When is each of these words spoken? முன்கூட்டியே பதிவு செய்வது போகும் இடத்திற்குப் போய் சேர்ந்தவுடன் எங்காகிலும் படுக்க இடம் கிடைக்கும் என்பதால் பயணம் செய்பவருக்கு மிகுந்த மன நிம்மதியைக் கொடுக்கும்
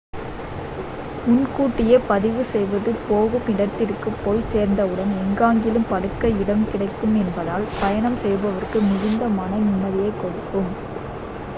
முன்கூட்டியே 1.25 1.97
பதிவு 2.07 2.43
செய்வது 2.45 2.91
போகும் 3.03 3.45
இடத்திற்குப் 3.47 4.17
போய் 4.23 4.41
சேர்ந்தவுடன் 4.47 5.11
எங்காகிலும் 5.19 5.87
படுக்க 5.89 6.33
இடம் 6.39 6.65
கிடைக்கும் 6.71 7.15
என்பதால் 7.15 7.67
பயணம் 7.79 8.17
செய்பவருக்கு 8.17 8.81
மிகுந்த 8.89 9.29
மன 9.37 9.51
நிம்மதியைக் 9.59 10.19
கொடுக்கும் 10.19 10.71